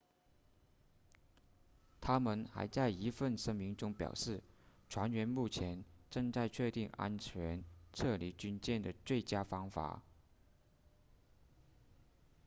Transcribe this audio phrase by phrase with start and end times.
[2.01, 4.41] 他们还在一份声明中表示
[4.89, 10.01] 船员目前正在确定安全撤离军舰的最佳方法